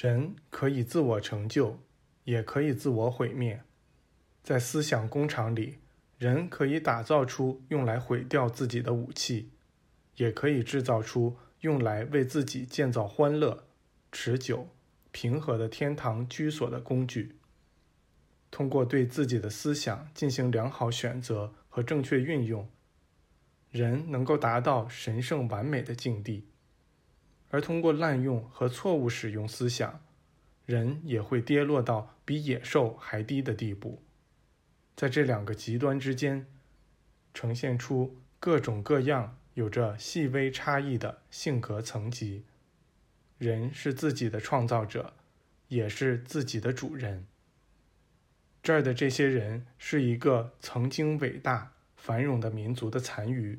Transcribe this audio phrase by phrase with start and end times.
[0.00, 1.80] 人可以自我成就，
[2.22, 3.64] 也可以自我毁灭。
[4.44, 5.78] 在思想工厂里，
[6.18, 9.50] 人可以打造出用来毁掉自己的武器，
[10.14, 13.64] 也可以制造出用来为自己建造欢乐、
[14.12, 14.68] 持久、
[15.10, 17.34] 平和的天堂居所的工具。
[18.52, 22.70] 通过对自己的思想进行良好选择和正确运用，
[23.72, 26.46] 人能够达到神圣完美的境地。
[27.50, 30.00] 而通过滥用和错误使用思想，
[30.66, 34.02] 人也会跌落到比野兽还低的地步。
[34.94, 36.46] 在这两个极端之间，
[37.32, 42.44] 呈现出各种各样、有着细微差异的性格层级。
[43.38, 45.14] 人是自己的创造者，
[45.68, 47.26] 也是自己的主人。
[48.62, 53.58] 这儿的这些人是一个曾经伟大繁荣的民族的残余，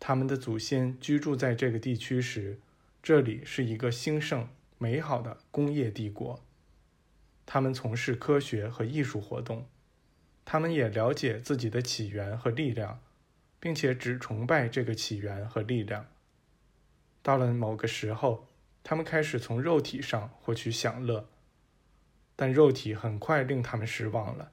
[0.00, 2.58] 他们的祖先居住在这个地区时。
[3.02, 4.46] 这里是一个兴盛
[4.78, 6.40] 美好的工业帝国，
[7.44, 9.66] 他们从事科学和艺术活动，
[10.44, 13.00] 他们也了解自己的起源和力量，
[13.58, 16.06] 并且只崇拜这个起源和力量。
[17.24, 18.46] 到了某个时候，
[18.84, 21.28] 他们开始从肉体上获取享乐，
[22.36, 24.52] 但肉体很快令他们失望了。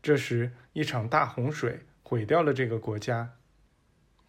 [0.00, 3.38] 这时，一场大洪水毁掉了这个国家。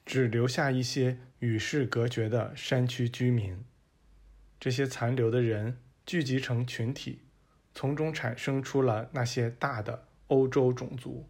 [0.06, 3.64] 只留下一些与世隔绝的山区居民。
[4.60, 7.20] 这些残留的人聚集成群体，
[7.74, 11.28] 从中产生出了那些大的欧洲种族。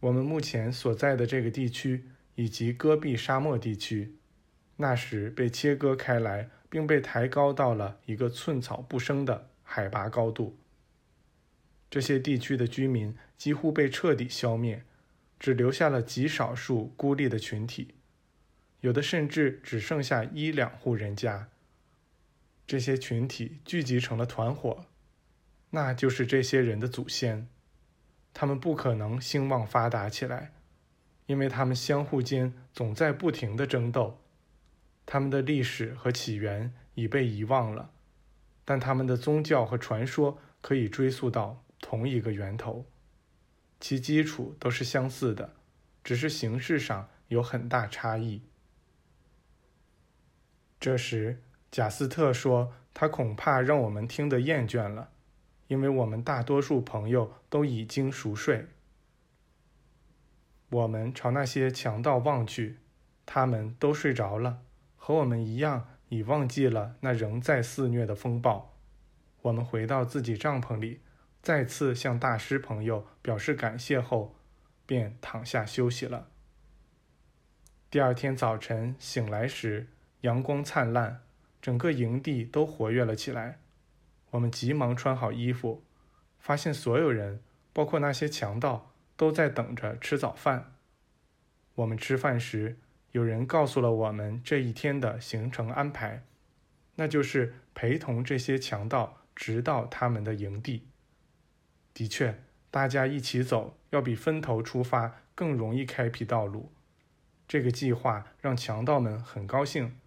[0.00, 4.16] 我们目前所在的这个地区以及戈壁沙漠地区，
[4.76, 10.56] 那时被切割开来，并被抬高到了一个寸草不生的海拔高度。
[11.90, 14.84] 这些地区的居民几乎被彻底消灭。
[15.40, 17.94] 只留下了极少数孤立的群体，
[18.82, 21.48] 有的甚至只剩下一两户人家。
[22.66, 24.84] 这些群体聚集成了团伙，
[25.70, 27.48] 那就是这些人的祖先。
[28.32, 30.52] 他们不可能兴旺发达起来，
[31.26, 34.20] 因为他们相互间总在不停的争斗。
[35.06, 37.90] 他们的历史和起源已被遗忘了，
[38.64, 42.86] 但他们的宗教和传说可以追溯到同一个源头。
[43.80, 45.54] 其基础都是相似的，
[46.04, 48.42] 只是形式上有很大差异。
[50.78, 55.10] 这时，贾斯特说：“他恐怕让我们听得厌倦了，
[55.68, 58.66] 因为我们大多数朋友都已经熟睡。”
[60.70, 62.78] 我们朝那些强盗望去，
[63.26, 64.62] 他们都睡着了，
[64.96, 68.76] 和我们一样，已忘记了那仍在肆虐的风暴。
[69.42, 71.00] 我们回到自己帐篷里。
[71.42, 74.34] 再次向大师朋友表示感谢后，
[74.84, 76.28] 便躺下休息了。
[77.90, 79.88] 第二天早晨醒来时，
[80.20, 81.22] 阳光灿烂，
[81.62, 83.58] 整个营地都活跃了起来。
[84.30, 85.82] 我们急忙穿好衣服，
[86.38, 87.42] 发现所有人，
[87.72, 90.74] 包括那些强盗，都在等着吃早饭。
[91.76, 92.76] 我们吃饭时，
[93.12, 96.22] 有人告诉了我们这一天的行程安排，
[96.96, 100.86] 那就是陪同这些强盗直到他们的营地。
[101.92, 102.40] 的确，
[102.70, 106.72] 大家一起走要比分头出发更容易开辟道路。
[107.48, 109.98] 这个计划让强盗们很高兴，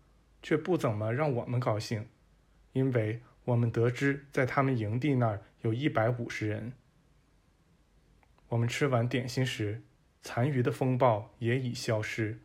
[0.41, 2.07] 却不怎么让我们高兴，
[2.71, 6.71] 因为我们得知在他们营地那儿有一百五十人。
[8.47, 9.81] 我们吃完点心时，
[10.21, 12.39] 残余的风暴也已消失，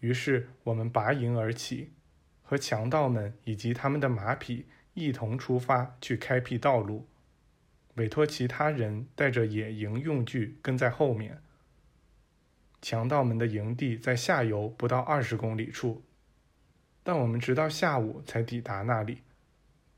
[0.00, 1.92] 于是我们拔营而起，
[2.42, 7.06] 和强盗们以及他们的马匹一同出发去开辟道路。
[7.96, 11.42] 委托其他人带着野营用具跟在后面。
[12.82, 16.02] 强盗们的营地在下游不到二十公里处，
[17.02, 19.22] 但我们直到下午才抵达那里。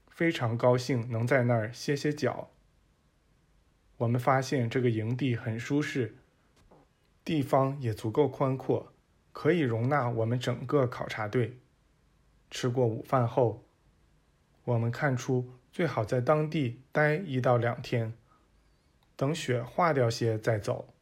[0.08, 2.50] 非常高兴能在那儿歇歇脚。
[3.98, 6.14] 我们发现这个营地很舒适，
[7.24, 8.92] 地方也足够宽阔，
[9.32, 11.58] 可以容纳我们整个考察队。
[12.50, 13.64] 吃过午饭后，
[14.64, 15.50] 我们看出。
[15.78, 18.12] 最好在当地待一到两天，
[19.14, 20.92] 等雪化掉些再走，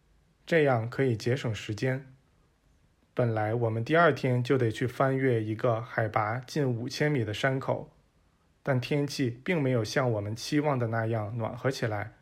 [0.44, 2.12] 这样可以节省时间。
[3.14, 7.90] 本来我们第二天就得去翻越一个海拔近五千米的山口，
[8.62, 12.12] 但天气并没有像我们期望的那样暖和起来，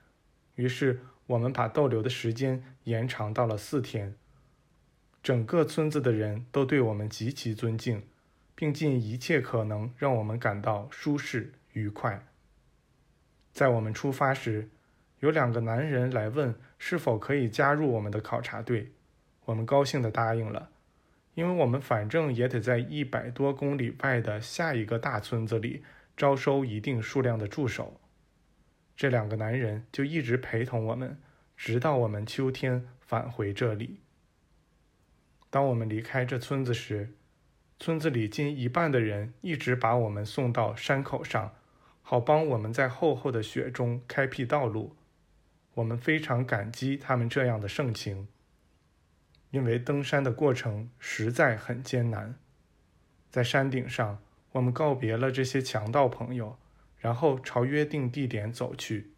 [0.54, 4.14] 于是我们把逗留的时间延长到了四天。
[5.24, 8.06] 整个村子的人都对我们极其尊敬，
[8.54, 12.24] 并尽一切可能让我们感到舒适愉快。
[13.54, 14.68] 在我们出发时，
[15.20, 18.90] 有两个男人来问是否可以加入我们的考察队。
[19.44, 20.70] 我们高兴地答应了，
[21.34, 25.84] 因为我们反正也得在一百多公里外的下一个大村子里
[26.16, 28.00] 招收一定数量的助手。
[28.96, 31.18] 这两个男人就一直陪同我们，
[31.56, 34.00] 直到我们秋天返回这里。
[35.50, 37.14] 当我们离开这村子时，
[37.78, 41.54] 村子里近一半的人一直把我们送到山口上，
[42.06, 44.94] 好帮我们在厚厚的雪中开辟道路。
[45.74, 48.28] 我们非常感激他们这样的盛情，
[49.50, 52.36] 因为登山的过程实在很艰难。
[53.30, 54.22] 在山顶上，
[54.52, 56.56] 我们告别了这些强盗朋友。
[56.98, 59.12] 然后朝约定地点走去。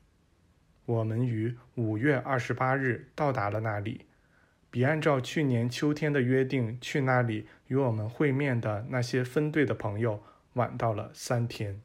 [0.87, 4.07] 我们于五月二十八日到达了那里，
[4.73, 10.21] 比按照去年秋天的约定去那里与我们会面的那些分队的朋友
[10.55, 11.81] 晚到了三天。